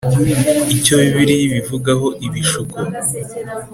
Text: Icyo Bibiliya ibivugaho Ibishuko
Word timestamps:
Icyo 0.75 0.93
Bibiliya 1.01 1.43
ibivugaho 1.47 2.07
Ibishuko 2.25 2.77